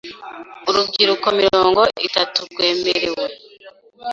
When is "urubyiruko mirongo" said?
0.69-1.81